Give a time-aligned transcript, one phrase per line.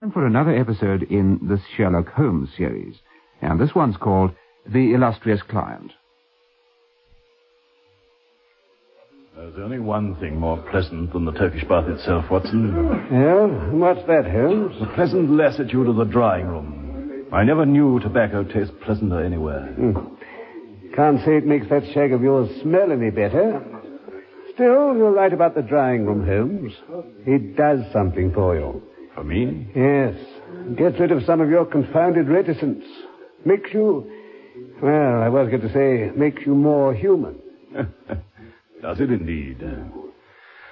[0.00, 2.94] And for another episode in the Sherlock Holmes series.
[3.42, 4.30] And this one's called
[4.64, 5.90] The Illustrious Client.
[9.34, 13.08] There's only one thing more pleasant than the Turkish bath itself, Watson.
[13.10, 13.46] Yeah?
[13.72, 14.78] What's that, Holmes?
[14.78, 17.26] The pleasant lassitude of the drawing room.
[17.32, 19.66] I never knew tobacco taste pleasanter anywhere.
[19.66, 20.94] Hmm.
[20.94, 23.64] Can't say it makes that shag of yours smell any better.
[24.54, 26.72] Still, you're right about the drawing room, Holmes.
[27.26, 28.82] It does something for you.
[29.18, 29.66] For me?
[29.74, 30.14] Yes.
[30.76, 32.84] Gets rid of some of your confounded reticence.
[33.44, 34.08] Makes you,
[34.80, 37.34] well, I was going to say, makes you more human.
[38.80, 39.60] Does it indeed?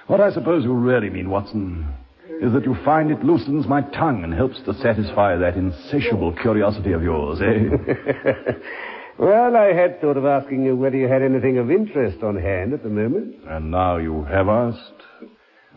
[0.07, 1.93] What I suppose you really mean, Watson,
[2.41, 6.93] is that you find it loosens my tongue and helps to satisfy that insatiable curiosity
[6.93, 8.53] of yours, eh?
[9.19, 12.71] Well, I had thought of asking you whether you had anything of interest on hand
[12.73, 13.35] at the moment.
[13.47, 15.01] and now you have asked.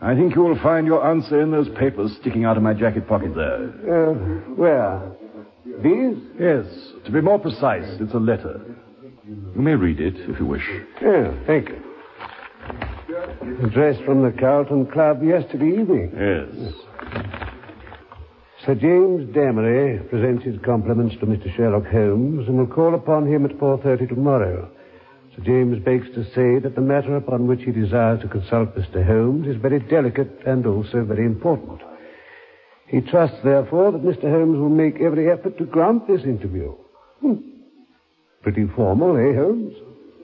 [0.01, 3.07] I think you will find your answer in those papers sticking out of my jacket
[3.07, 3.65] pocket there.
[3.65, 4.13] Uh,
[4.55, 5.11] where?
[5.83, 6.17] These?
[6.39, 6.65] Yes,
[7.05, 8.59] to be more precise, it's a letter.
[9.27, 10.67] You may read it if you wish.
[11.01, 11.83] Yeah, thank you.
[13.63, 16.11] Addressed from the Carlton Club yesterday evening.
[16.15, 16.73] Yes.
[18.65, 21.55] Sir James Damery presents his compliments to Mr.
[21.55, 24.69] Sherlock Holmes and will call upon him at 4.30 tomorrow.
[25.35, 29.05] Sir James begs to say that the matter upon which he desires to consult Mr.
[29.05, 31.81] Holmes is very delicate and also very important.
[32.87, 34.23] He trusts, therefore, that Mr.
[34.23, 36.73] Holmes will make every effort to grant this interview.
[37.21, 37.35] Hmm.
[38.41, 39.73] Pretty formal, eh, Holmes?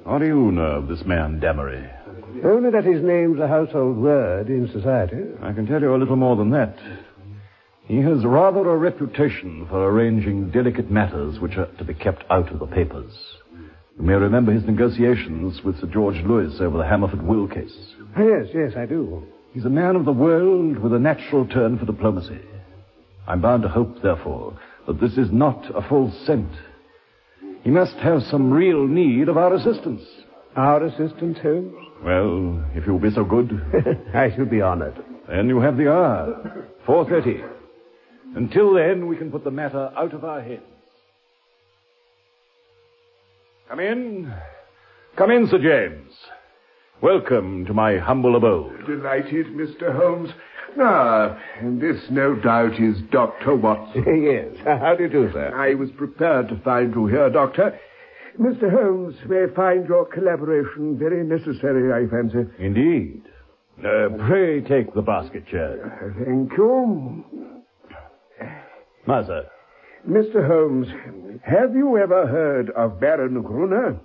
[0.04, 1.90] What do you know of this man, Damery?
[2.44, 5.24] Only that his name's a household word in society.
[5.42, 6.78] I can tell you a little more than that.
[7.86, 12.52] He has rather a reputation for arranging delicate matters which are to be kept out
[12.52, 13.14] of the papers.
[13.98, 17.76] You may remember his negotiations with Sir George Lewis over the Hammerford will case.
[18.18, 19.24] Yes, yes, I do.
[19.54, 22.40] He's a man of the world with a natural turn for diplomacy.
[23.28, 26.52] I'm bound to hope, therefore, that this is not a false scent.
[27.64, 30.04] He must have some real need of our assistance.
[30.56, 31.74] Our assistance, Holmes?
[32.04, 33.50] Well, if you'll be so good,
[34.14, 34.96] I shall be honored.
[35.28, 36.68] then you have the hour.
[36.88, 37.50] 4.30.
[38.36, 40.62] Until then, we can put the matter out of our heads.
[43.70, 44.34] Come in.
[45.18, 46.14] Come in, Sir James.
[47.02, 48.86] Welcome to my humble abode.
[48.86, 49.94] Delighted, Mr.
[49.94, 50.30] Holmes.
[50.80, 53.56] Ah, and this, no doubt, is Dr.
[53.56, 54.04] Watson.
[54.24, 54.56] yes.
[54.64, 55.52] How do you do, sir?
[55.54, 57.78] I was prepared to find you here, Doctor.
[58.40, 58.72] Mr.
[58.72, 62.50] Holmes may find your collaboration very necessary, I fancy.
[62.60, 63.24] Indeed.
[63.80, 66.14] Uh, pray take the basket chair.
[66.26, 67.26] Thank you.
[69.06, 69.50] Master.
[70.08, 70.46] Mr.
[70.48, 70.88] Holmes,
[71.44, 74.00] have you ever heard of Baron Gruner?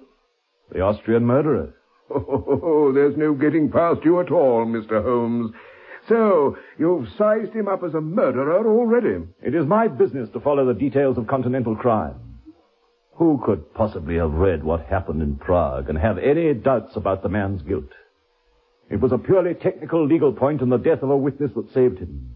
[0.72, 1.74] The Austrian murderer.
[2.14, 5.02] Oh, there's no getting past you at all, Mr.
[5.02, 5.52] Holmes.
[6.08, 9.24] So, you've sized him up as a murderer already.
[9.40, 12.16] It is my business to follow the details of continental crime.
[13.14, 17.28] Who could possibly have read what happened in Prague and have any doubts about the
[17.30, 17.92] man's guilt?
[18.90, 21.98] It was a purely technical legal point in the death of a witness that saved
[21.98, 22.34] him.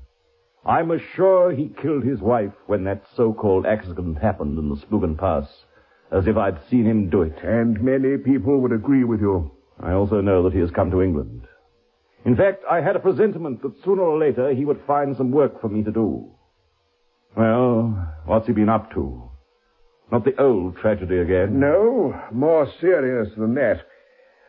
[0.67, 5.17] I'm as sure he killed his wife when that so-called accident happened in the Splugen
[5.17, 5.47] Pass
[6.11, 7.39] as if I'd seen him do it.
[7.43, 9.53] And many people would agree with you.
[9.81, 11.43] I also know that he has come to England.
[12.25, 15.61] In fact, I had a presentiment that sooner or later he would find some work
[15.61, 16.33] for me to do.
[17.37, 19.31] Well, what's he been up to?
[20.11, 21.61] Not the old tragedy again.
[21.61, 23.83] No, more serious than that.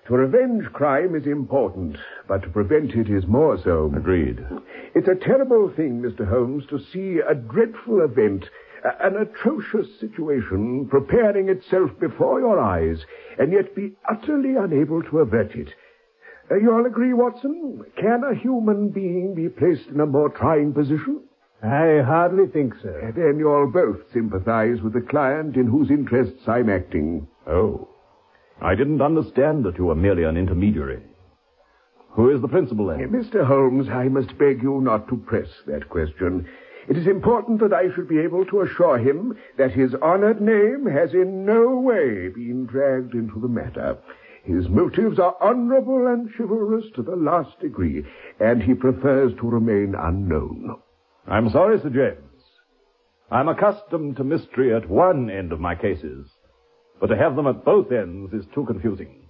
[0.08, 1.98] To revenge crime is important,
[2.30, 3.92] but to prevent it is more so.
[3.96, 4.40] Agreed.
[4.96, 6.26] It's a terrible thing, Mr.
[6.28, 8.50] Holmes, to see a dreadful event,
[8.86, 13.06] a- an atrocious situation preparing itself before your eyes,
[13.38, 15.74] and yet be utterly unable to avert it.
[16.50, 17.84] Uh, you'll agree, Watson?
[17.98, 21.20] Can a human being be placed in a more trying position?
[21.62, 23.12] I hardly think so.
[23.14, 27.28] Then you'll both sympathize with the client in whose interests I'm acting.
[27.46, 27.90] Oh.
[28.62, 31.02] I didn't understand that you were merely an intermediary.
[32.12, 33.10] Who is the principal then?
[33.10, 33.46] Mr.
[33.46, 36.48] Holmes, I must beg you not to press that question.
[36.90, 40.86] It is important that I should be able to assure him that his honored name
[40.86, 43.98] has in no way been dragged into the matter.
[44.44, 48.06] His motives are honorable and chivalrous to the last degree,
[48.40, 50.78] and he prefers to remain unknown.
[51.28, 52.42] I'm sorry, Sir James.
[53.30, 56.30] I'm accustomed to mystery at one end of my cases,
[57.00, 59.28] but to have them at both ends is too confusing.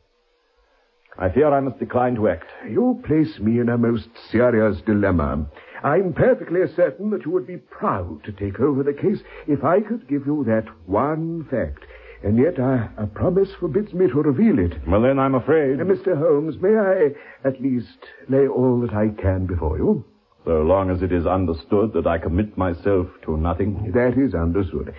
[1.20, 2.46] I fear I must decline to act.
[2.70, 5.48] You place me in a most serious dilemma.
[5.84, 9.82] I'm perfectly certain that you would be proud to take over the case if I
[9.82, 11.86] could give you that one fact.
[12.24, 14.74] And yet a, a promise forbids me to reveal it.
[14.88, 15.80] Well, then, I'm afraid.
[15.80, 16.18] Uh, Mr.
[16.18, 17.98] Holmes, may I at least
[18.28, 20.04] lay all that I can before you?
[20.46, 23.92] So long as it is understood that I commit myself to nothing.
[23.94, 24.96] That is understood.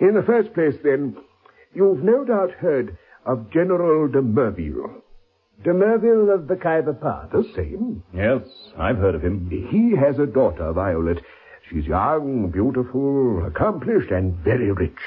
[0.00, 1.16] In the first place, then,
[1.74, 2.96] you've no doubt heard
[3.26, 5.02] of General de Merville.
[5.62, 7.28] De Merville of the Khyber Pass.
[7.32, 8.02] The same.
[8.14, 8.42] Yes,
[8.78, 9.48] I've heard of him.
[9.70, 11.18] He has a daughter, Violet.
[11.68, 14.98] She's young, beautiful, accomplished, and very rich.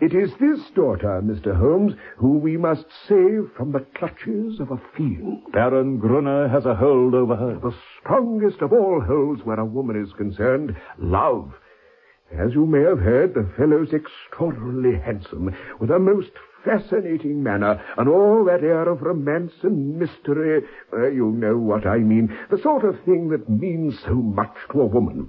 [0.00, 1.56] It is this daughter, Mr.
[1.56, 5.42] Holmes, who we must save from the clutches of a fiend.
[5.52, 7.58] Baron Gruner has a hold over her.
[7.60, 11.52] The strongest of all holds where a woman is concerned, love.
[12.32, 16.30] As you may have heard, the fellow's extraordinarily handsome, with a most
[16.64, 20.64] fascinating manner, and all that air of romance and mystery.
[20.92, 22.36] Uh, you know what I mean.
[22.50, 25.28] The sort of thing that means so much to a woman.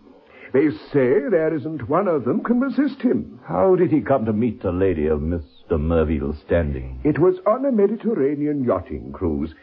[0.53, 3.41] They say there isn't one of them can resist him.
[3.45, 5.77] How did he come to meet a lady of Mr.
[5.77, 7.01] Merville's standing?
[7.03, 9.53] It was on a Mediterranean yachting cruise.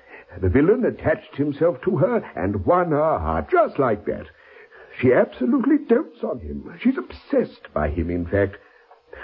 [0.41, 4.27] The villain attached himself to her and won her heart, just like that.
[5.01, 6.79] She absolutely dotes on him.
[6.81, 8.57] She's obsessed by him, in fact.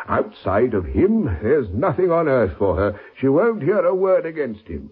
[0.06, 3.00] Outside of him, there's nothing on earth for her.
[3.18, 4.90] She won't hear a word against him.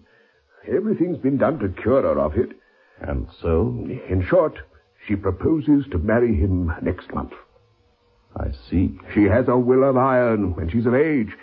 [0.67, 2.51] Everything's been done to cure her of it.
[2.99, 3.67] And so?
[4.09, 4.59] In short,
[5.07, 7.33] she proposes to marry him next month.
[8.35, 8.99] I see.
[9.13, 11.35] She has a will of iron when she's of age.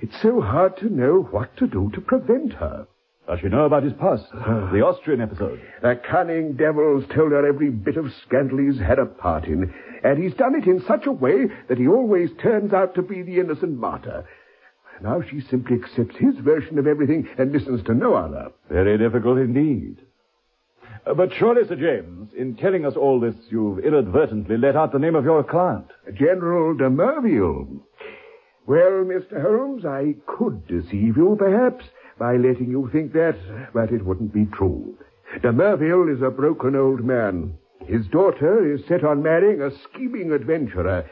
[0.00, 2.86] It's so hard to know what to do to prevent her.
[3.28, 4.24] Does she know about his past?
[4.32, 5.60] the Austrian episode?
[5.82, 9.72] The cunning devil's told her every bit of scandal he's had a part in,
[10.02, 13.22] and he's done it in such a way that he always turns out to be
[13.22, 14.24] the innocent martyr.
[15.02, 18.50] Now she simply accepts his version of everything and listens to no other.
[18.70, 19.98] Very difficult indeed.
[21.06, 24.98] Uh, but surely, Sir James, in telling us all this, you've inadvertently let out the
[24.98, 25.86] name of your client.
[26.14, 27.82] General de Merville.
[28.66, 29.40] Well, Mr.
[29.40, 31.84] Holmes, I could deceive you, perhaps,
[32.18, 33.36] by letting you think that,
[33.72, 34.96] but it wouldn't be true.
[35.42, 37.54] De Merville is a broken old man.
[37.86, 41.08] His daughter is set on marrying a scheming adventurer.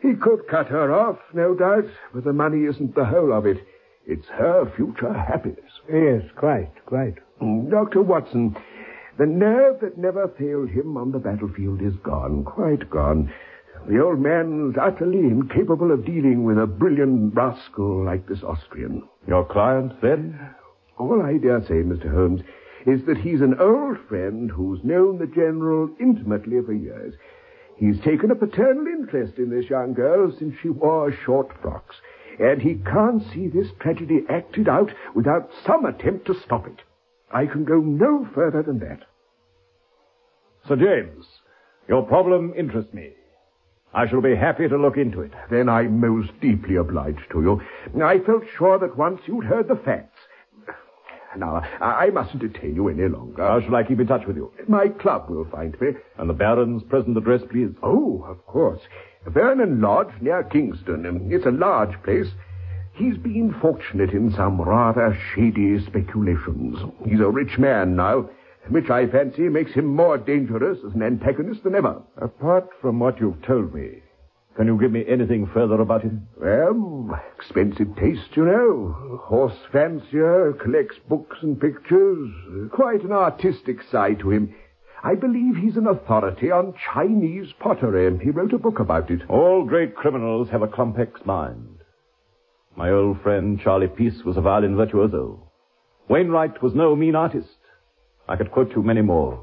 [0.00, 3.58] He could cut her off, no doubt, but the money isn't the whole of it.
[4.06, 5.70] It's her future happiness.
[5.92, 7.16] Yes, quite, quite.
[7.42, 8.02] Mm, Dr.
[8.02, 8.56] Watson,
[9.18, 13.32] the nerve that never failed him on the battlefield is gone, quite gone.
[13.88, 19.02] The old man's utterly incapable of dealing with a brilliant rascal like this Austrian.
[19.26, 20.38] Your client, then?
[20.98, 22.10] All I dare say, Mr.
[22.10, 22.42] Holmes,
[22.86, 27.14] is that he's an old friend who's known the General intimately for years.
[27.76, 31.96] He's taken a paternal interest in this young girl since she wore short frocks,
[32.38, 36.82] and he can't see this tragedy acted out without some attempt to stop it.
[37.30, 39.00] I can go no further than that.
[40.68, 41.26] Sir James,
[41.88, 43.12] your problem interests me.
[43.96, 45.32] I shall be happy to look into it.
[45.50, 48.02] Then I'm most deeply obliged to you.
[48.04, 50.18] I felt sure that once you'd heard the facts.
[51.34, 53.42] Now, I mustn't detain you any longer.
[53.42, 54.52] How shall I keep in touch with you?
[54.68, 55.88] My club will find me.
[56.18, 57.70] And the Baron's present address, please?
[57.82, 58.80] Oh, of course.
[59.26, 61.06] Vernon Lodge, near Kingston.
[61.06, 62.28] Um, it's a large place.
[62.92, 66.78] He's been fortunate in some rather shady speculations.
[67.06, 68.28] He's a rich man now,
[68.70, 72.02] which I fancy makes him more dangerous as an antagonist than ever.
[72.16, 74.02] Apart from what you've told me,
[74.56, 76.26] can you give me anything further about him?
[76.40, 79.20] Well, expensive taste, you know.
[79.24, 82.30] Horse fancier, collects books and pictures.
[82.72, 84.54] Quite an artistic side to him.
[85.04, 88.06] I believe he's an authority on Chinese pottery.
[88.06, 89.20] and He wrote a book about it.
[89.28, 91.78] All great criminals have a complex mind.
[92.76, 95.50] My old friend Charlie Peace was a violin virtuoso.
[96.08, 97.55] Wainwright was no mean artist.
[98.28, 99.42] I could quote you many more.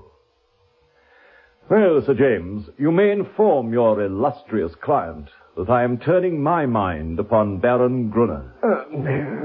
[1.69, 7.19] Well, Sir James, you may inform your illustrious client that I am turning my mind
[7.19, 8.53] upon Baron Gruner.
[8.61, 8.83] Uh,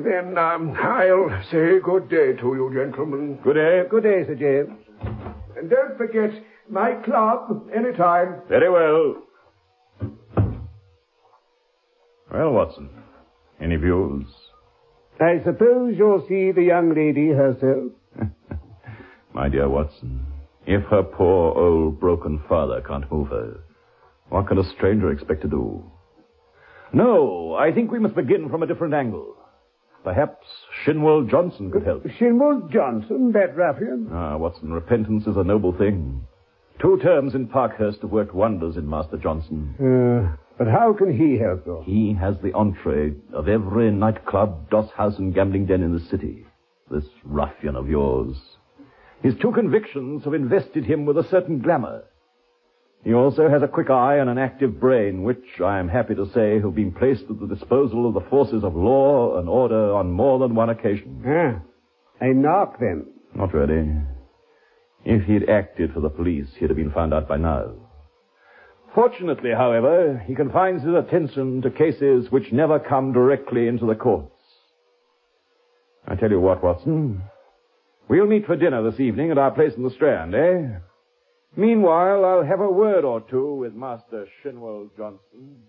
[0.02, 3.38] then um, I'll say good day to you, gentlemen.
[3.44, 3.82] Good day.
[3.88, 4.78] Good day, Sir James.
[5.56, 6.30] And don't forget
[6.68, 8.42] my club any time.
[8.48, 9.22] Very well.
[12.32, 12.90] Well, Watson,
[13.60, 14.26] any views?
[15.20, 17.92] I suppose you'll see the young lady herself.
[19.34, 20.26] My dear Watson,
[20.66, 23.60] if her poor old broken father can't move her,
[24.28, 25.82] what can a stranger expect to do?
[26.92, 29.36] No, I think we must begin from a different angle.
[30.04, 30.46] Perhaps
[30.84, 32.04] Shinwell Johnson could help.
[32.18, 34.08] Shinwell Johnson, that ruffian?
[34.12, 36.26] Ah, Watson, repentance is a noble thing.
[36.80, 39.74] Two terms in Parkhurst have worked wonders in Master Johnson.
[39.78, 41.82] Uh, but how can he help, though?
[41.84, 46.46] He has the entree of every nightclub, doss house, and gambling den in the city.
[46.90, 48.36] This ruffian of yours.
[49.22, 52.04] His two convictions have invested him with a certain glamour.
[53.04, 56.30] He also has a quick eye and an active brain, which, I am happy to
[56.32, 60.10] say, have been placed at the disposal of the forces of law and order on
[60.10, 61.22] more than one occasion.
[61.26, 61.60] Ah,
[62.20, 63.06] a knock, then.
[63.34, 63.92] Not really.
[65.04, 67.72] If he'd acted for the police, he'd have been found out by now.
[68.94, 74.32] Fortunately, however, he confines his attention to cases which never come directly into the courts.
[76.06, 77.22] I tell you what, Watson.
[78.08, 80.78] We'll meet for dinner this evening at our place in the Strand, eh?
[81.56, 85.62] Meanwhile, I'll have a word or two with Master Shinwell Johnson.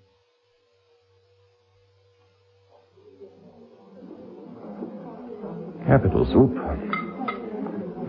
[5.85, 6.53] Capital soup.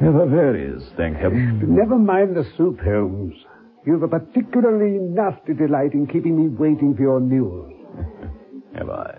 [0.01, 1.75] Never varies, thank heaven.
[1.75, 3.35] Never mind the soup, Holmes.
[3.87, 7.73] You've a particularly nasty delight in keeping me waiting for your news.
[8.77, 9.19] Have I?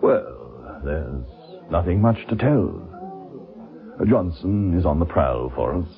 [0.00, 1.24] Well, there's
[1.70, 2.91] nothing much to tell.
[4.08, 5.88] Johnson is on the prowl for us.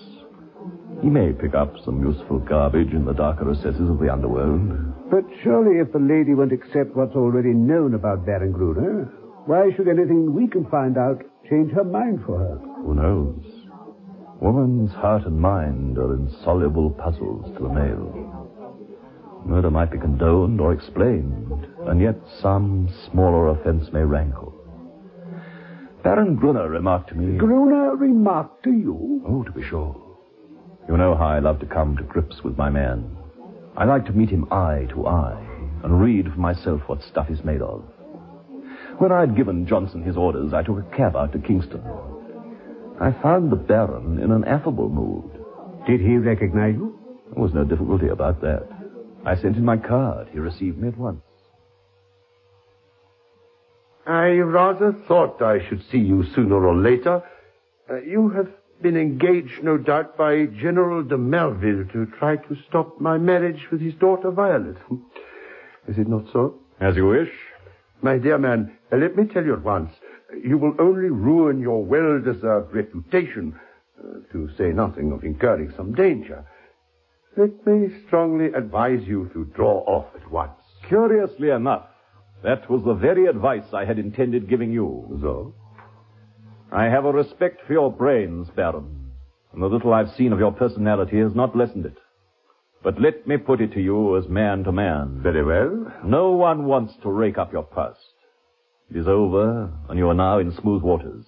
[1.02, 5.10] He may pick up some useful garbage in the darker recesses of the underworld.
[5.10, 9.12] But surely if the lady won't accept what's already known about Baron Gruner,
[9.46, 12.56] why should anything we can find out change her mind for her?
[12.84, 13.44] Who knows?
[14.40, 18.50] Woman's heart and mind are insoluble puzzles to the male.
[19.44, 24.54] Murder might be condoned or explained, and yet some smaller offense may rankle.
[26.04, 27.38] Baron Gruner remarked to me.
[27.38, 29.24] Gruner remarked to you?
[29.26, 29.98] Oh, to be sure.
[30.86, 33.16] You know how I love to come to grips with my man.
[33.74, 35.42] I like to meet him eye to eye
[35.82, 37.82] and read for myself what stuff he's made of.
[38.98, 41.82] When I'd given Johnson his orders, I took a cab out to Kingston.
[43.00, 45.30] I found the Baron in an affable mood.
[45.86, 46.98] Did he recognize you?
[47.32, 48.68] There was no difficulty about that.
[49.24, 50.28] I sent in my card.
[50.30, 51.23] He received me at once.
[54.06, 57.22] I rather thought I should see you sooner or later.
[57.90, 58.48] Uh, you have
[58.82, 63.80] been engaged, no doubt, by General de Merville to try to stop my marriage with
[63.80, 64.76] his daughter Violet.
[65.88, 66.58] Is it not so?
[66.80, 67.30] As you wish.
[68.02, 69.90] My dear man, uh, let me tell you at once,
[70.42, 73.58] you will only ruin your well-deserved reputation,
[73.98, 76.44] uh, to say nothing of incurring some danger.
[77.36, 80.60] Let me strongly advise you to draw off at once.
[80.88, 81.86] Curiously enough,
[82.44, 85.18] that was the very advice I had intended giving you.
[85.22, 85.54] So?
[86.70, 89.10] I have a respect for your brains, Baron,
[89.52, 91.96] and the little I've seen of your personality has not lessened it.
[92.82, 95.20] But let me put it to you as man to man.
[95.22, 95.90] Very well.
[96.04, 97.98] No one wants to rake up your past.
[98.90, 101.24] It is over, and you are now in smooth waters.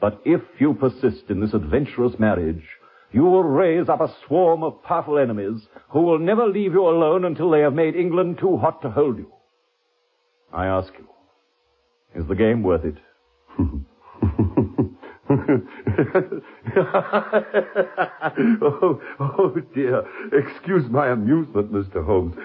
[0.00, 2.62] But if you persist in this adventurous marriage,
[3.10, 7.24] you will raise up a swarm of powerful enemies who will never leave you alone
[7.24, 9.32] until they have made England too hot to hold you.
[10.52, 11.08] I ask you,
[12.20, 12.96] is the game worth it?
[18.60, 20.04] oh, oh dear.
[20.32, 22.04] Excuse my amusement, Mr.
[22.04, 22.36] Holmes.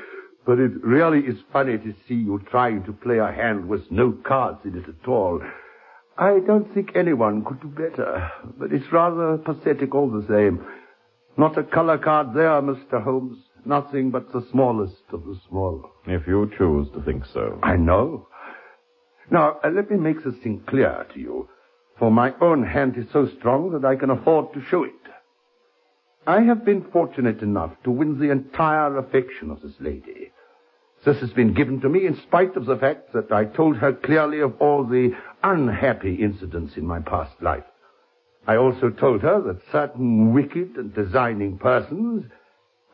[0.45, 4.13] But it really is funny to see you trying to play a hand with no
[4.25, 5.41] cards in it at all.
[6.17, 10.65] I don't think anyone could do better, but it's rather pathetic all the same.
[11.35, 13.03] Not a color card there, Mr.
[13.03, 13.37] Holmes.
[13.67, 15.91] Nothing but the smallest of the small.
[16.05, 17.59] If you choose to think so.
[17.61, 18.27] I know.
[19.29, 21.49] Now, uh, let me make this thing clear to you,
[21.99, 24.93] for my own hand is so strong that I can afford to show it.
[26.25, 30.31] I have been fortunate enough to win the entire affection of this lady.
[31.05, 33.91] This has been given to me in spite of the fact that I told her
[33.91, 35.11] clearly of all the
[35.43, 37.63] unhappy incidents in my past life.
[38.47, 42.25] I also told her that certain wicked and designing persons,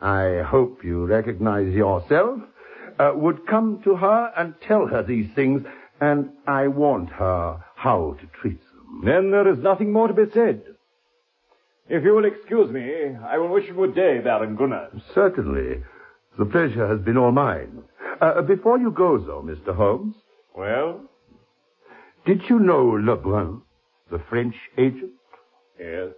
[0.03, 2.39] I hope you recognize yourself,
[2.99, 5.63] uh, would come to her and tell her these things,
[6.01, 9.01] and I warned her how to treat them.
[9.05, 10.61] Then there is nothing more to be said.
[11.87, 14.89] If you will excuse me, I will wish you good day, Baron Gruner.
[15.15, 15.83] Certainly.
[16.37, 17.83] The pleasure has been all mine.
[18.19, 19.75] Uh, before you go, though, Mr.
[19.75, 20.15] Holmes,
[20.55, 21.01] Well?
[22.25, 23.61] did you know Lebrun,
[24.11, 25.11] the French agent?
[25.79, 26.13] Yes.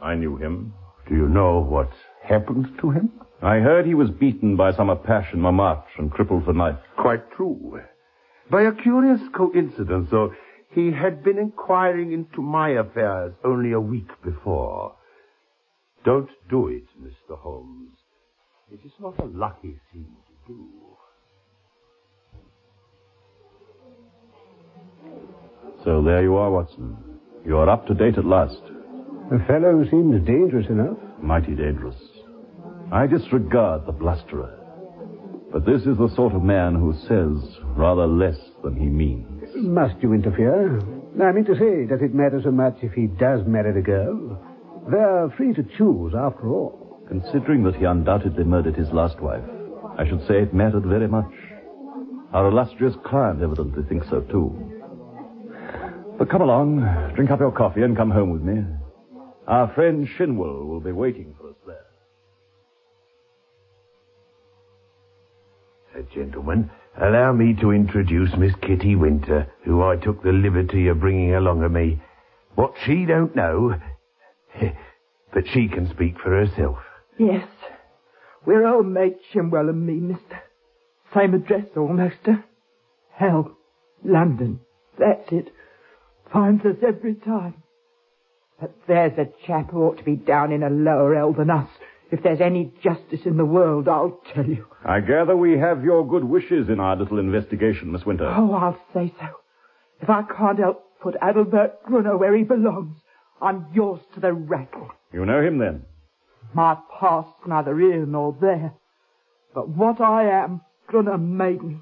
[0.00, 0.72] I knew him.
[1.10, 1.90] Do you know what
[2.22, 3.10] happened to him?
[3.42, 6.76] I heard he was beaten by some Apache in Montmartre and crippled for life.
[6.96, 7.80] Quite true.
[8.48, 10.32] By a curious coincidence, though,
[10.70, 14.94] he had been inquiring into my affairs only a week before.
[16.04, 17.36] Don't do it, Mr.
[17.36, 17.98] Holmes.
[18.70, 20.06] It is not a lucky thing
[20.46, 20.68] to do.
[25.82, 26.96] So there you are, Watson.
[27.44, 28.62] You are up to date at last.
[29.30, 30.98] The fellow seems dangerous enough.
[31.22, 31.94] Mighty dangerous.
[32.90, 34.56] I disregard the blusterer.
[35.52, 39.26] But this is the sort of man who says rather less than he means.
[39.54, 40.80] Must you interfere?
[41.22, 44.38] I mean to say, does it matter so much if he does marry the girl?
[44.90, 47.04] They're free to choose, after all.
[47.06, 49.44] Considering that he undoubtedly murdered his last wife,
[49.96, 51.30] I should say it mattered very much.
[52.32, 54.50] Our illustrious client evidently thinks so too.
[56.18, 58.62] But come along, drink up your coffee and come home with me.
[59.50, 61.86] Our friend Shinwell will be waiting for us there.
[65.98, 66.70] Uh, gentlemen,
[67.02, 71.64] allow me to introduce Miss Kitty Winter, who I took the liberty of bringing along
[71.64, 72.00] of me.
[72.54, 73.74] What she don't know,
[75.34, 76.78] but she can speak for herself.
[77.18, 77.48] Yes.
[78.46, 80.42] We're old mates, Shinwell and me, mister.
[81.12, 82.18] Same address almost.
[82.24, 82.36] Uh.
[83.16, 83.58] Hell,
[84.04, 84.60] London.
[84.96, 85.48] That's it.
[86.32, 87.59] Finds us every time.
[88.60, 91.68] But there's a chap who ought to be down in a lower hell than us.
[92.10, 94.66] If there's any justice in the world, I'll tell you.
[94.84, 98.26] I gather we have your good wishes in our little investigation, Miss Winter.
[98.26, 99.28] Oh, I'll say so.
[100.00, 102.96] If I can't help put Adelbert Gruner where he belongs,
[103.40, 104.90] I'm yours to the rattle.
[105.12, 105.84] You know him then?
[106.52, 108.74] My past's neither here nor there.
[109.54, 111.78] But what I am, Gruner made me.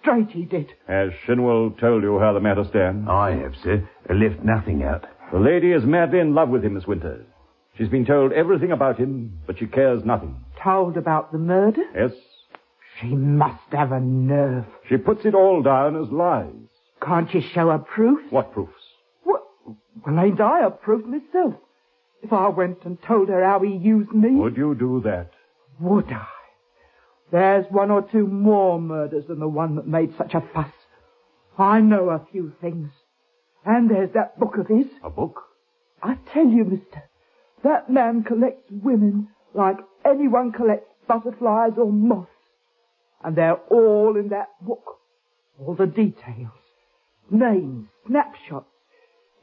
[0.00, 0.68] Straight he did.
[0.88, 3.08] Has Shinwell told you how the matter stands?
[3.08, 3.88] I have, sir.
[4.08, 5.04] I left nothing out.
[5.32, 7.24] The lady is madly in love with him, Miss Winter.
[7.78, 10.44] She's been told everything about him, but she cares nothing.
[10.62, 11.82] Told about the murder?
[11.94, 12.12] Yes?
[13.00, 14.66] She must have a nerve.
[14.90, 16.52] She puts it all down as lies.
[17.00, 18.20] Can't you show her proof?
[18.30, 18.74] What proofs?
[19.24, 19.42] Well,
[20.06, 21.54] well, ain't I a proof myself?
[22.22, 24.32] If I went and told her how he used me.
[24.32, 25.30] Would you do that?
[25.80, 26.26] Would I?
[27.32, 30.70] There's one or two more murders than the one that made such a fuss.
[31.58, 32.90] I know a few things.
[33.64, 34.86] And there's that book of his.
[35.02, 35.42] A book?
[36.02, 37.04] I tell you, mister,
[37.62, 42.28] that man collects women like anyone collects butterflies or moths.
[43.22, 44.98] And they're all in that book.
[45.60, 46.50] All the details.
[47.30, 48.66] Names, snapshots,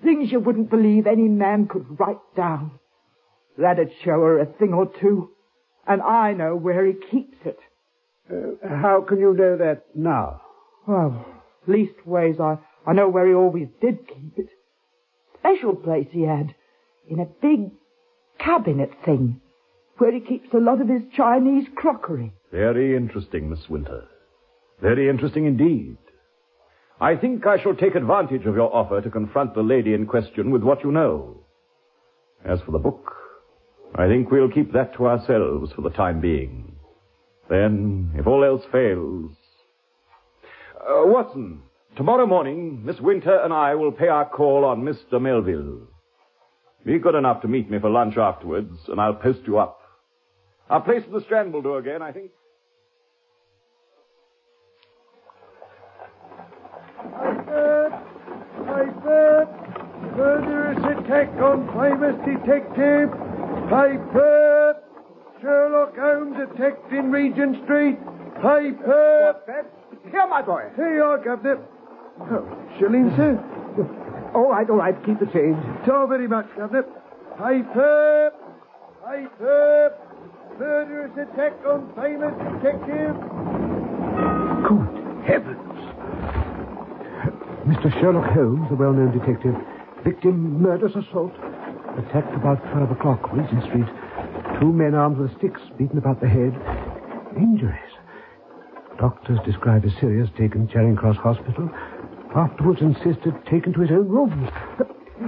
[0.04, 2.72] things you wouldn't believe any man could write down.
[3.58, 5.30] That'd show her a thing or two.
[5.88, 7.58] And I know where he keeps it.
[8.32, 10.42] Uh, how can you know that now?
[10.88, 11.26] Well,
[11.68, 14.50] leastways, I, I know where he always did keep it.
[15.40, 16.56] Special place he had.
[17.08, 17.72] In a big
[18.40, 19.42] cabinet thing.
[19.98, 22.32] Where he keeps a lot of his Chinese crockery.
[22.52, 24.06] Very interesting, Miss Winter.
[24.82, 25.98] Very interesting indeed.
[27.02, 30.52] I think I shall take advantage of your offer to confront the lady in question
[30.52, 31.44] with what you know.
[32.46, 33.14] As for the book,
[33.96, 36.76] I think we'll keep that to ourselves for the time being.
[37.50, 39.32] Then, if all else fails...
[40.80, 41.62] Uh, Watson,
[42.00, 45.22] tomorrow morning, Miss Winter and I will pay our call on Mr.
[45.22, 45.82] Melville.
[46.86, 49.82] Be good enough to meet me for lunch afterwards, and I'll post you up.
[50.70, 52.32] Our place in the Strand will do again, I think.
[58.66, 59.50] Piper!
[60.16, 63.10] Murderous attack on famous detective!
[63.70, 64.76] Piper!
[65.42, 68.00] Sherlock Holmes attacked in Regent Street!
[68.42, 69.36] Piper!
[70.10, 70.64] Here, my boy.
[70.78, 71.60] Here you are, Governor.
[72.22, 72.46] Oh,
[72.80, 73.38] shilling, sir?
[74.36, 74.96] All right, all right.
[75.06, 75.58] Keep the change.
[75.86, 76.84] So very much, Governor.
[77.38, 78.32] Piper!
[79.04, 79.96] Piper!
[80.60, 83.16] Murderous attack on famous detective!
[84.68, 84.92] Good
[85.26, 85.80] heavens.
[87.66, 87.90] Mr.
[88.02, 89.56] Sherlock Holmes, a well-known detective.
[90.04, 91.32] Victim, murderous assault.
[91.98, 93.88] Attacked about 12 o'clock, Regent Street.
[94.60, 96.54] Two men armed with sticks, beaten about the head.
[97.38, 97.80] Injuries.
[99.00, 101.70] Doctors described as serious, taken Charing Cross Hospital.
[102.36, 104.50] Afterwards insisted taken to his own room.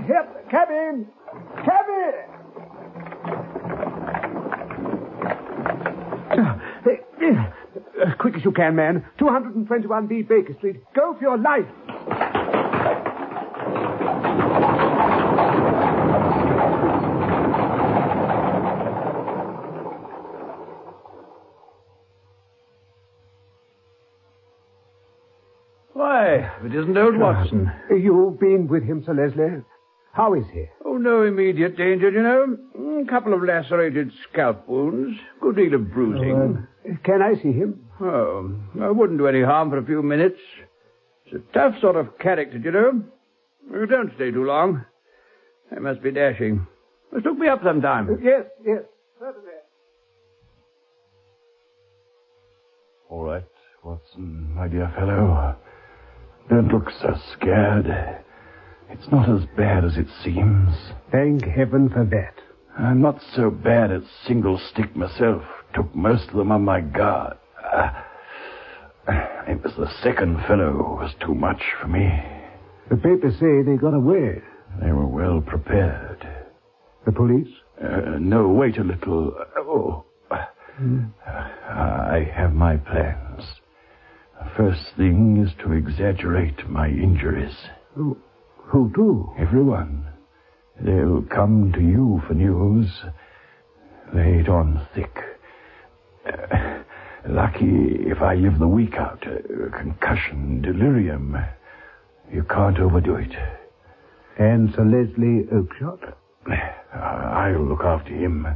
[0.07, 1.07] Yep, cabin!
[1.65, 2.13] Cabin!
[6.31, 6.57] Uh,
[8.05, 9.05] as quick as you can, man.
[9.19, 10.77] 221B Baker Street.
[10.95, 11.65] Go for your life.
[26.61, 27.71] Why, it isn't old Watson.
[27.89, 29.63] You've been with him, Sir Leslie.
[30.13, 30.65] How is he?
[30.85, 33.01] Oh, no immediate danger, you know.
[33.01, 36.67] A couple of lacerated scalp wounds, good deal of bruising.
[36.89, 37.85] Uh, can I see him?
[38.01, 40.39] Oh, I wouldn't do any harm for a few minutes.
[41.25, 43.03] It's a tough sort of character, you know.
[43.71, 44.83] You don't stay too long.
[45.71, 46.67] They must be dashing.
[47.13, 48.19] Must look me up sometime.
[48.21, 48.81] Yes, yes,
[49.17, 49.47] certainly.
[53.09, 53.45] All right,
[53.83, 55.55] Watson, my dear fellow.
[56.49, 57.87] Don't look so scared.
[58.89, 60.73] It's not as bad as it seems.
[61.11, 62.33] Thank heaven for that.
[62.77, 65.43] I'm not so bad at single stick myself.
[65.73, 67.37] Took most of them on my guard.
[67.73, 67.91] Uh,
[69.47, 72.09] it was the second fellow who was too much for me.
[72.89, 74.41] The papers say they got away.
[74.81, 76.27] They were well prepared.
[77.05, 77.47] The police?
[77.81, 79.33] Uh, no, wait a little.
[79.57, 80.05] Oh.
[81.69, 83.43] I have my plans.
[84.57, 87.55] First thing is to exaggerate my injuries.
[87.95, 88.17] Who,
[88.57, 89.31] who do?
[89.39, 90.07] Everyone.
[90.83, 92.89] They'll come to you for news.
[94.13, 95.15] Laid on thick.
[96.25, 96.83] Uh,
[97.29, 99.25] lucky if I live the week out.
[99.25, 101.37] Uh, concussion, delirium.
[102.31, 103.33] You can't overdo it.
[104.37, 106.13] And Sir Leslie Oakshott?
[106.93, 108.47] I'll look after him.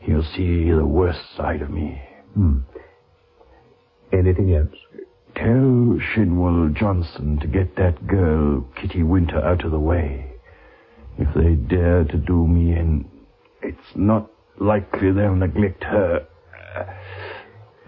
[0.00, 2.00] He'll see the worst side of me.
[2.34, 2.58] Hmm.
[4.12, 4.74] Anything else?
[5.34, 10.32] Tell Shinwell Johnson to get that girl, Kitty Winter, out of the way.
[11.18, 13.08] If they dare to do me in,
[13.62, 16.26] it's not likely they'll neglect her.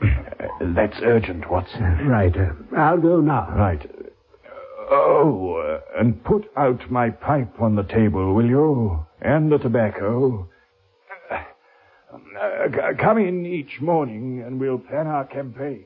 [0.61, 2.07] That's urgent, Watson.
[2.07, 2.37] Right.
[2.37, 3.53] Uh, I'll go now.
[3.57, 3.91] Right.
[4.91, 9.07] Oh, uh, and put out my pipe on the table, will you?
[9.21, 10.49] And the tobacco.
[11.31, 15.85] Uh, come in each morning and we'll plan our campaign.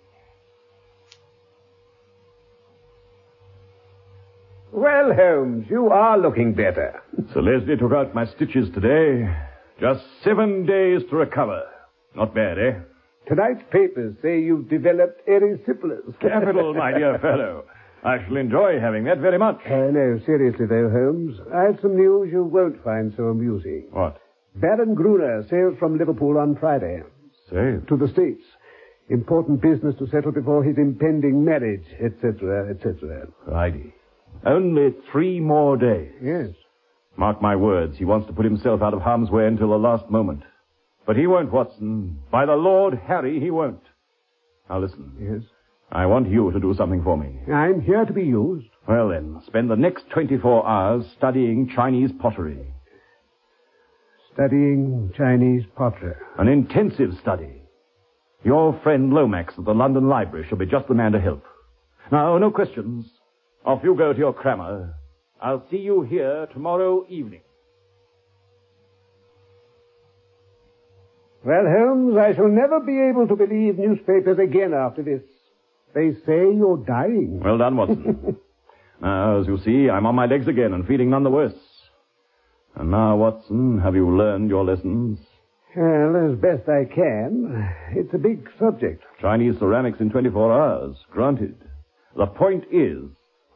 [4.75, 7.01] Well, Holmes, you are looking better.
[7.33, 9.33] Sir Leslie took out my stitches today.
[9.81, 11.63] Just seven days to recover.
[12.17, 12.73] Not bad, eh?
[13.29, 16.19] Tonight's papers say you've developed erysipelas.
[16.21, 17.65] Capital, my dear fellow.
[18.03, 19.61] I shall enjoy having that very much.
[19.65, 21.39] Uh, no, seriously though, Holmes.
[21.55, 23.87] I have some news you won't find so amusing.
[23.93, 24.19] What?
[24.57, 27.03] Baron Gruner sails from Liverpool on Friday
[27.49, 28.43] Say, to the States.
[29.09, 33.29] Important business to settle before his impending marriage, etc., etc.
[33.47, 33.95] Friday.
[34.47, 36.13] Only three more days.
[36.23, 36.49] Yes.
[37.17, 40.11] Mark my words, he wants to put himself out of harm's way until the last
[40.11, 40.43] moment.
[41.07, 42.19] But he won't, Watson.
[42.31, 43.83] By the Lord Harry, he won't.
[44.69, 45.13] Now listen.
[45.21, 45.49] Yes.
[45.93, 47.39] I want you to do something for me.
[47.53, 48.67] I'm here to be used.
[48.89, 52.75] Well then, spend the next 24 hours studying Chinese pottery.
[54.33, 56.15] Studying Chinese pottery.
[56.39, 57.63] An intensive study.
[58.43, 61.45] Your friend Lomax at the London Library shall be just the man to help.
[62.11, 63.07] Now, no questions.
[63.65, 64.95] Off you go to your crammer.
[65.41, 67.41] I'll see you here tomorrow evening.
[71.45, 75.23] Well, Holmes, I shall never be able to believe newspapers again after this.
[75.95, 77.41] They say you're dying.
[77.45, 78.37] Well done, Watson.
[79.03, 81.53] now, as you see, I'm on my legs again and feeling none the worse.
[82.75, 85.19] And now, Watson, have you learned your lessons?
[85.77, 87.75] Well, as best I can.
[87.95, 89.03] It's a big subject.
[89.21, 90.97] Chinese ceramics in 24 hours.
[91.11, 91.57] Granted.
[92.17, 93.05] The point is,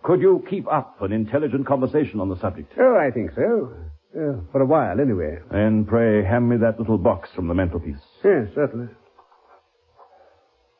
[0.02, 2.72] could you keep up an intelligent conversation on the subject?
[2.78, 3.74] Oh, I think so.
[4.14, 5.38] Uh, for a while, anyway.
[5.50, 8.00] Then pray hand me that little box from the mantelpiece.
[8.24, 8.88] Yes, certainly.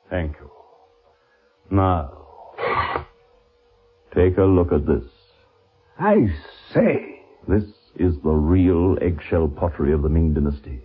[0.09, 0.51] Thank you.
[1.71, 2.27] Now,
[4.15, 5.05] take a look at this.
[5.99, 6.27] I
[6.73, 7.23] say.
[7.47, 7.65] This
[7.97, 10.83] is the real eggshell pottery of the Ming Dynasty.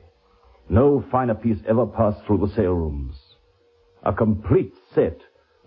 [0.70, 3.16] No finer piece ever passed through the sale rooms.
[4.04, 5.18] A complete set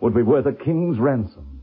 [0.00, 1.62] would be worth a king's ransom.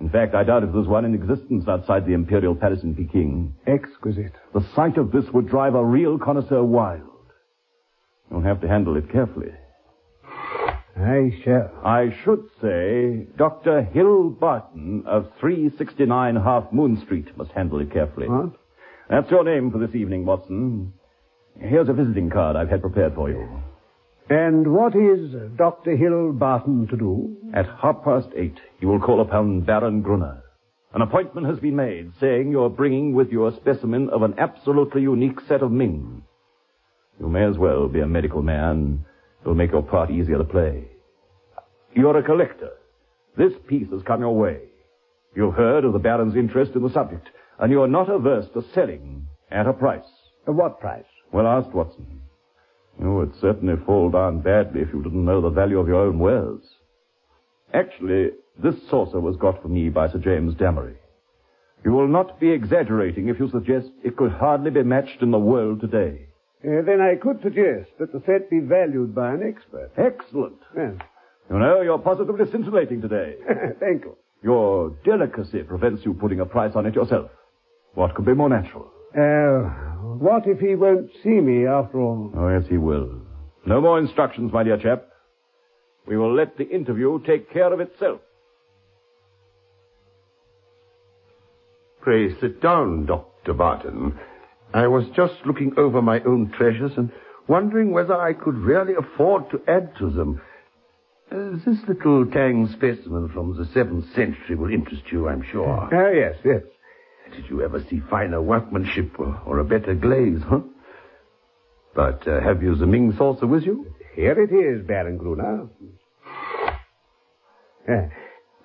[0.00, 3.54] In fact, I doubt if there's one in existence outside the Imperial Palace in Peking.
[3.66, 4.32] Exquisite.
[4.52, 7.02] The sight of this would drive a real connoisseur wild.
[8.30, 9.52] You'll have to handle it carefully.
[10.98, 11.70] I shall.
[11.84, 13.82] I should say Dr.
[13.82, 18.28] Hill Barton of 369 Half Moon Street must handle it carefully.
[18.28, 18.52] What?
[19.08, 20.92] That's your name for this evening, Watson.
[21.58, 23.46] Here's a visiting card I've had prepared for you.
[24.28, 25.96] And what is Dr.
[25.96, 27.36] Hill Barton to do?
[27.54, 30.42] At half past eight, you will call upon Baron Gruner.
[30.94, 35.02] An appointment has been made saying you're bringing with you a specimen of an absolutely
[35.02, 36.22] unique set of Ming.
[37.20, 39.04] You may as well be a medical man.
[39.42, 40.88] It'll make your part easier to play.
[41.94, 42.70] You're a collector.
[43.36, 44.60] This piece has come your way.
[45.36, 47.28] You've heard of the Baron's interest in the subject,
[47.60, 50.02] and you're not averse to selling at a price.
[50.48, 51.04] At what price?
[51.30, 52.22] Well asked, Watson.
[53.00, 56.18] You would certainly fall down badly if you didn't know the value of your own
[56.18, 56.62] wares.
[57.74, 58.30] Actually,
[58.62, 60.96] this saucer was got for me by Sir James Damery.
[61.84, 65.38] You will not be exaggerating if you suggest it could hardly be matched in the
[65.38, 66.26] world today.
[66.64, 69.90] Uh, then I could suggest that the set be valued by an expert.
[69.96, 70.58] Excellent.
[70.76, 70.94] Yes.
[71.50, 73.36] You know, you're positively scintillating today.
[73.78, 74.16] Thank you.
[74.42, 77.30] Your delicacy prevents you putting a price on it yourself.
[77.94, 78.90] What could be more natural?
[79.16, 79.70] Uh,
[80.18, 82.32] what if he won't see me after all?
[82.36, 83.10] Oh, yes, he will.
[83.64, 85.08] No more instructions, my dear chap.
[86.06, 88.20] We will let the interview take care of itself.
[92.00, 93.54] Pray sit down, Dr.
[93.54, 94.18] Barton.
[94.72, 97.10] I was just looking over my own treasures and
[97.48, 100.40] wondering whether I could really afford to add to them.
[101.32, 105.88] Uh, this little Tang specimen from the 7th century will interest you, I'm sure.
[105.92, 106.62] Oh, yes, yes.
[107.34, 110.60] Did you ever see finer workmanship or, or a better glaze, huh?
[111.94, 113.94] But uh, have you the Ming saucer with you?
[114.14, 115.68] Here it is, Baron Gruner.
[117.88, 118.08] Uh,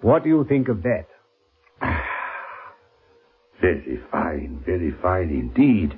[0.02, 1.08] what do you think of that?
[3.62, 5.94] Very fine, very fine indeed.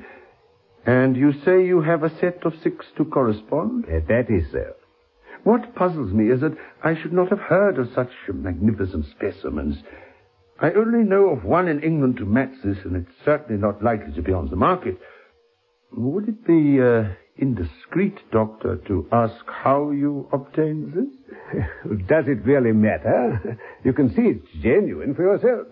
[0.85, 3.85] And you say you have a set of six to correspond?
[3.85, 4.73] Uh, that is so.
[5.43, 9.77] What puzzles me is that I should not have heard of such magnificent specimens.
[10.63, 14.13] I only know of one in England to match this, and it's certainly not likely
[14.13, 14.97] to be on the market.
[15.91, 21.65] Would it be uh, indiscreet, Doctor, to ask how you obtained this?
[22.07, 23.59] Does it really matter?
[23.83, 25.67] You can see it's genuine for yourself.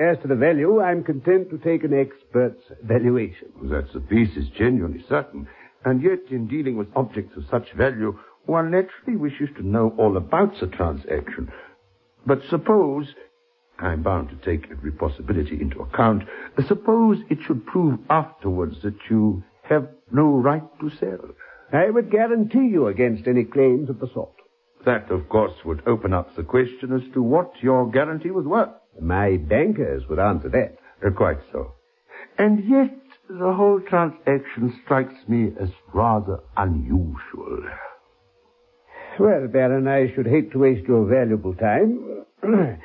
[0.00, 3.48] As to the value, I'm content to take an expert's valuation.
[3.64, 5.48] That the piece is genuinely certain.
[5.84, 10.16] And yet, in dealing with objects of such value, one naturally wishes to know all
[10.16, 11.50] about the transaction.
[12.24, 13.06] But suppose,
[13.78, 16.24] I'm bound to take every possibility into account,
[16.66, 21.28] suppose it should prove afterwards that you have no right to sell.
[21.72, 24.32] I would guarantee you against any claims of the sort.
[24.84, 28.70] That, of course, would open up the question as to what your guarantee was worth.
[29.00, 30.78] My bankers would answer that.
[31.04, 31.72] Uh, quite so.
[32.38, 32.96] And yet,
[33.28, 37.64] the whole transaction strikes me as rather unusual.
[39.18, 42.24] Well, Baron, I should hate to waste your valuable time.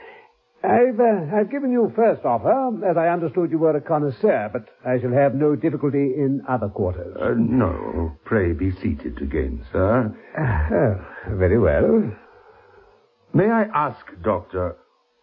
[0.63, 4.69] I've, uh, I've given you first offer, as I understood you were a connoisseur, but
[4.85, 7.15] I shall have no difficulty in other quarters.
[7.19, 10.15] Uh, no, pray be seated again, sir.
[10.39, 12.11] Oh, very well.
[13.33, 14.75] May I ask, Doctor,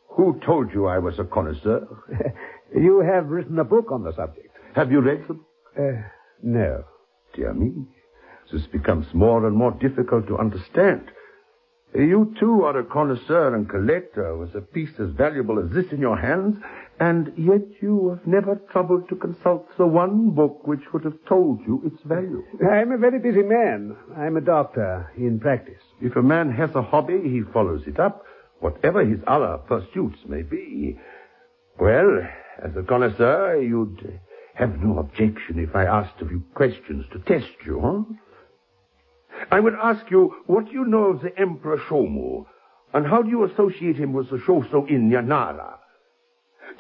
[0.09, 1.87] who told you I was a connoisseur?
[2.75, 4.49] you have written a book on the subject.
[4.75, 5.45] Have you read them?
[5.79, 6.03] Uh,
[6.43, 6.85] no.
[7.35, 7.87] Dear me,
[8.53, 11.13] this becomes more and more difficult to understand.
[11.95, 16.01] You too are a connoisseur and collector with a piece as valuable as this in
[16.01, 16.57] your hands,
[17.01, 21.61] and yet you have never troubled to consult the one book which would have told
[21.67, 22.45] you its value.
[22.71, 23.97] I'm a very busy man.
[24.17, 25.83] I'm a doctor in practice.
[26.01, 28.25] If a man has a hobby, he follows it up,
[28.61, 30.99] whatever his other pursuits may be.
[31.81, 32.21] Well,
[32.63, 34.21] as a connoisseur, you'd
[34.55, 38.15] have no objection if I asked a few questions to test you, huh?
[39.51, 42.47] I would ask you what you know of the Emperor Shomu,
[42.93, 45.79] and how do you associate him with the Shoso in Nara?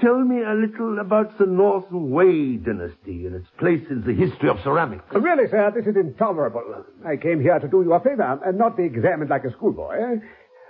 [0.00, 4.48] Tell me a little about the Northern Wei dynasty and its place in the history
[4.48, 5.04] of ceramics.
[5.12, 6.84] Really, sir, this is intolerable.
[7.04, 10.20] I came here to do you a favor and not be examined like a schoolboy.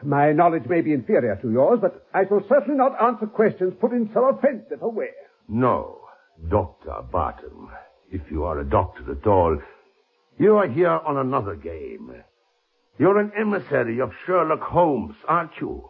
[0.02, 3.92] My knowledge may be inferior to yours, but I shall certainly not answer questions put
[3.92, 5.10] in so offensive a way.
[5.48, 5.98] No,
[6.48, 7.02] Dr.
[7.12, 7.68] Barton.
[8.10, 9.58] If you are a doctor at all,
[10.38, 12.12] you are here on another game.
[12.98, 15.88] You're an emissary of Sherlock Holmes, aren't you?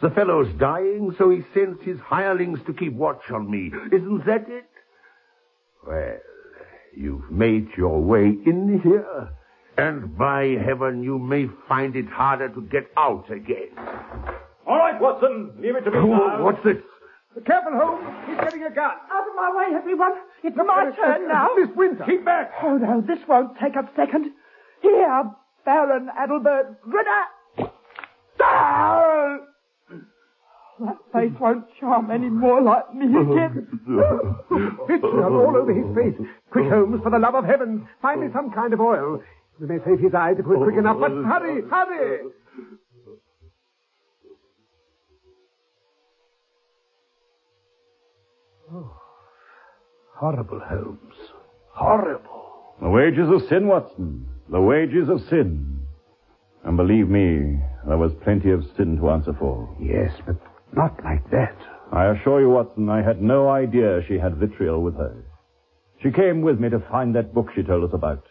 [0.00, 3.70] The fellow's dying, so he sends his hirelings to keep watch on me.
[3.92, 4.66] Isn't that it?
[5.86, 6.16] Well,
[6.96, 9.30] you've made your way in here,
[9.76, 13.70] and by heaven, you may find it harder to get out again.
[14.66, 16.42] All right, Watson, leave it to me Oh, now.
[16.44, 16.76] what's this?
[17.46, 18.06] Careful, Holmes.
[18.28, 18.92] He's getting a gun.
[19.10, 20.12] Out of my way, everyone.
[20.44, 21.48] It's my turn now.
[21.56, 22.04] Miss Winter.
[22.04, 22.52] Keep back.
[22.62, 24.26] Oh, no, this won't take a second.
[24.82, 25.24] Here,
[25.64, 27.70] Baron Adelbert Gruner.
[28.42, 29.38] Ah!
[30.80, 33.68] That face won't charm any more like me again.
[34.86, 36.28] Vitriol all over his face.
[36.50, 39.22] Quick, Holmes, for the love of heaven, find me some kind of oil.
[39.58, 42.18] We may save his eyes if we're quick enough, but hurry, hurry!
[48.72, 49.03] Oh,
[50.14, 51.14] horrible, Holmes.
[51.70, 52.74] Horrible.
[52.80, 54.26] The wages of sin, Watson.
[54.50, 55.80] The wages of sin.
[56.64, 59.68] And believe me, there was plenty of sin to answer for.
[59.80, 60.36] Yes, but
[60.72, 61.56] not like that.
[61.92, 65.14] I assure you, Watson, I had no idea she had vitriol with her.
[66.02, 68.24] She came with me to find that book she told us about.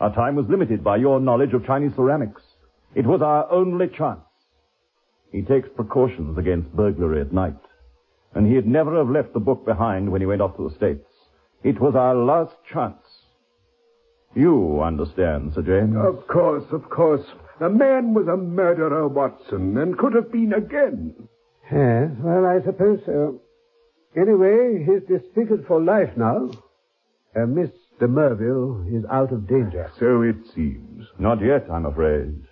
[0.00, 2.42] Our time was limited by your knowledge of Chinese ceramics.
[2.94, 4.20] It was our only chance.
[5.32, 7.56] He takes precautions against burglary at night.
[8.34, 11.06] And he'd never have left the book behind when he went off to the States.
[11.62, 13.02] It was our last chance.
[14.34, 15.96] You understand, Sir James?
[15.96, 17.24] Of course, of course.
[17.60, 21.14] The man was a murderer, Watson, and could have been again.
[21.70, 23.40] Yes, well, I suppose so.
[24.16, 26.50] Anyway, he's disfigured for life now.
[27.36, 27.70] Uh, Miss
[28.00, 29.90] de Merville is out of danger.
[29.98, 31.04] So it seems.
[31.18, 32.42] Not yet, I'm afraid.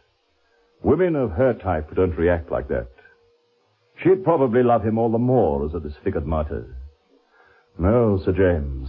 [0.82, 2.88] Women of her type don't react like that.
[4.02, 6.76] She'd probably love him all the more as a disfigured martyr.
[7.78, 8.88] No, Sir James.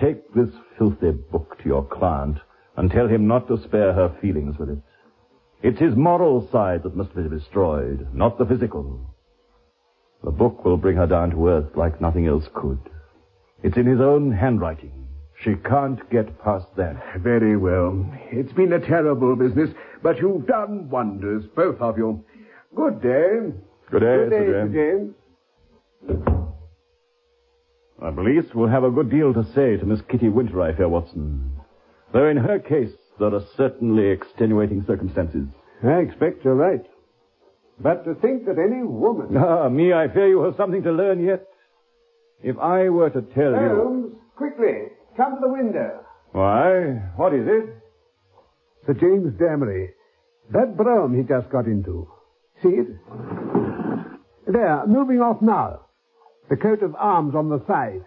[0.00, 2.38] Take this filthy book to your client
[2.76, 4.78] and tell him not to spare her feelings with it.
[5.62, 9.00] It's his moral side that must be destroyed, not the physical.
[10.22, 12.78] The book will bring her down to earth like nothing else could.
[13.62, 15.06] It's in his own handwriting.
[15.42, 16.96] She can't get past that.
[17.18, 18.06] Very well.
[18.30, 19.70] It's been a terrible business,
[20.02, 22.24] but you've done wonders, both of you.
[22.74, 23.52] Good day.
[23.90, 25.14] Good day, Good day, Sir James.
[26.08, 26.18] James.
[27.98, 30.88] The police will have a good deal to say to Miss Kitty Winter, I fear,
[30.88, 31.52] Watson.
[32.12, 35.46] Though in her case, there are certainly extenuating circumstances.
[35.84, 36.84] I expect you're right.
[37.80, 39.36] But to think that any woman...
[39.38, 41.46] Ah, me, I fear you have something to learn yet.
[42.42, 43.68] If I were to tell you...
[43.82, 46.00] Holmes, quickly, come to the window.
[46.32, 47.02] Why?
[47.16, 47.82] What is it?
[48.86, 49.88] Sir James Damery.
[50.52, 52.08] That brougham he just got into.
[52.62, 52.88] See it?
[54.46, 55.80] There, moving off now.
[56.48, 58.04] The coat of arms on the side.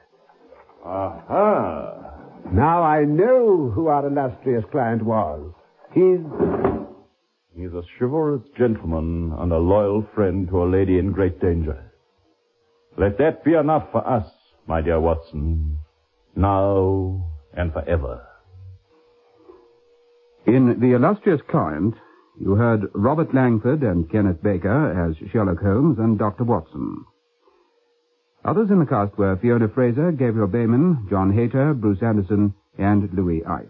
[0.86, 2.00] Aha.
[2.54, 5.52] Now I know who our illustrious client was.
[5.94, 6.20] He's...
[7.56, 11.92] He's a chivalrous gentleman and a loyal friend to a lady in great danger.
[12.98, 14.26] Let that be enough for us,
[14.66, 15.78] my dear Watson.
[16.38, 18.22] Now and forever.
[20.46, 21.96] In The Illustrious Client,
[22.40, 26.44] you heard Robert Langford and Kenneth Baker as Sherlock Holmes and Dr.
[26.44, 27.06] Watson.
[28.46, 33.44] Others in the cast were Fiona Fraser, Gabriel Bayman, John Hayter, Bruce Anderson, and Louis
[33.46, 33.70] Ife.